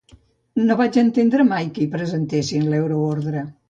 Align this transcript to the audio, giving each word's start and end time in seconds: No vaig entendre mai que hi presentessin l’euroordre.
No 0.69 0.77
vaig 0.79 0.97
entendre 1.03 1.47
mai 1.53 1.71
que 1.77 1.87
hi 1.87 1.89
presentessin 1.95 2.69
l’euroordre. 2.75 3.51